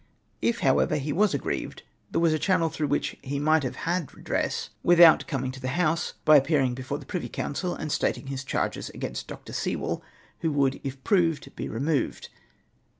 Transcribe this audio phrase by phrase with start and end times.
[0.41, 4.11] If, however, he was aggrieved, there was a channel through which lie might have had
[4.15, 8.43] redress, without coming to the House, by appearing before the Privy Council, and stating his
[8.43, 9.53] charges against Dr.
[9.53, 10.01] Sewell,
[10.39, 12.29] who would, if proved, be re moved.